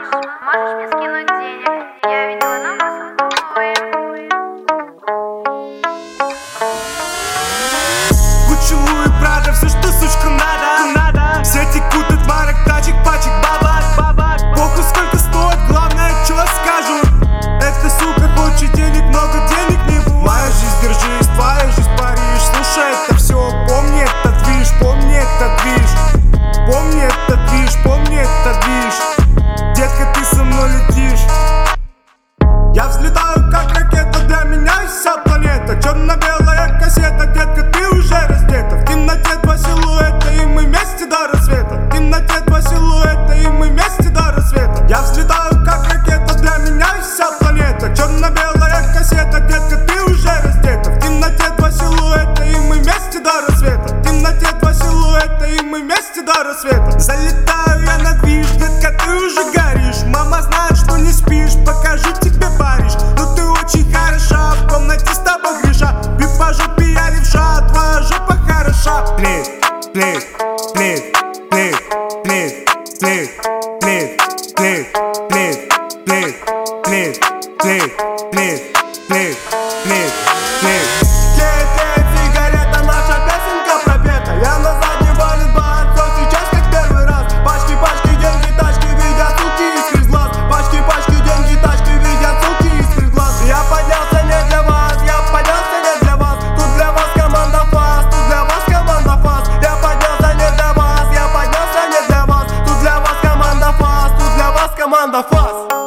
Можешь 0.00 0.74
мне 0.76 0.88
скинуть 0.88 1.39
Черно-белая 48.00 48.94
кассета, 48.94 49.40
детка, 49.40 49.76
ты 49.76 50.02
уже 50.04 50.30
раздета. 50.42 50.90
В 50.90 51.00
темноте 51.00 51.50
два 51.58 51.70
силуэта, 51.70 52.44
и 52.44 52.56
мы 52.60 52.76
вместе 52.78 53.20
до 53.20 53.30
рассвета. 53.46 53.94
В 53.94 54.02
темноте 54.02 54.46
два 54.58 54.72
силуэта, 54.72 55.44
и 55.44 55.60
мы 55.60 55.82
вместе 55.82 56.22
до 56.22 56.32
рассвета. 56.42 56.98
Залетаю 56.98 57.84
я 57.84 57.98
на 57.98 58.14
движ, 58.22 58.46
детка, 58.52 58.96
ты 59.04 59.10
уже 59.12 59.52
горишь. 59.52 60.02
Мама 60.06 60.40
знает, 60.40 60.78
что 60.78 60.96
не 60.96 61.12
спишь, 61.12 61.62
покажу 61.66 62.10
тебе 62.22 62.46
Париж 62.58 62.94
Но 63.18 63.34
ты 63.36 63.44
очень 63.44 63.92
хороша, 63.92 64.54
в 64.54 64.72
комнате 64.72 65.12
с 65.12 65.18
тобой 65.18 65.60
греша. 65.62 65.94
По 66.38 66.54
жопе 66.54 66.84
левша, 66.84 67.68
твоя 67.68 68.00
жопа 68.00 68.34
хороша. 68.48 69.14
Плит, 69.18 69.46
плит, 69.92 70.26
плит, 70.72 71.12
плит, 71.50 71.76
плит, 72.24 72.66
плит, 72.98 73.30
плит, 73.82 74.16
плит, 74.56 74.86
плит, 75.28 75.58
плит, 76.06 76.36
плит, 76.84 77.39
плит, 77.70 77.96
плит, 78.32 78.62
плит, 79.08 79.38
плит, 79.84 80.12
плит 80.60 80.88
Тлеет 81.36 82.06
сигарета, 82.16 82.82
наша 82.82 83.16
песенка 83.26 83.78
пропета. 83.84 84.32
Я 84.42 84.58
на 84.58 84.72
заднем 84.80 85.14
валит 85.14 85.50
все 85.94 86.04
сейчас 86.18 86.46
как 86.50 86.70
первый 86.72 87.06
раз. 87.06 87.32
Пачки, 87.44 87.76
пачки, 87.80 88.08
деньги, 88.18 88.50
тачки, 88.58 88.88
видят 88.98 89.38
суки 89.38 89.98
из 89.98 90.06
глаз. 90.08 90.30
Пачки, 90.50 90.82
пачки, 90.88 91.14
деньги, 91.22 91.54
тачки, 91.62 91.92
видят 91.92 92.42
суки 92.42 92.70
из 92.76 93.10
глаз. 93.12 93.40
Я 93.46 93.62
поднялся 93.70 94.20
не 94.24 94.48
для 94.48 94.62
вас, 94.62 94.98
я 95.06 95.22
поднялся 95.30 95.78
не 95.86 96.00
для 96.02 96.16
вас. 96.16 96.38
Тут 96.56 96.74
для 96.74 96.90
вас 96.90 97.10
команда 97.14 97.64
фас, 97.70 98.04
тут 98.10 98.26
для 98.26 98.44
вас 98.44 98.64
команда 98.66 99.16
фас. 99.22 99.44
Я 99.62 99.76
поднялся 99.76 100.34
не 100.34 100.56
для 100.56 100.72
вас, 100.72 101.06
я 101.14 101.28
поднялся 101.28 101.82
не 101.88 102.08
для 102.08 102.26
вас. 102.26 102.46
Тут 102.66 102.80
для 102.80 102.98
вас 102.98 103.16
команда 103.22 103.72
фас, 103.78 104.10
тут 104.18 104.34
для 104.34 104.50
вас 104.50 104.70
команда 104.76 105.22
фас 105.22 105.79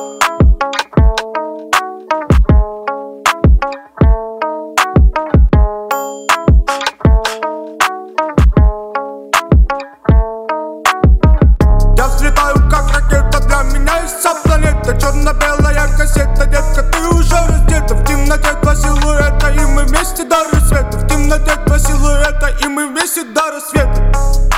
И 22.64 22.68
мы 22.70 22.88
вместе 22.88 23.24
до 23.24 23.52
рассвета. 23.52 24.53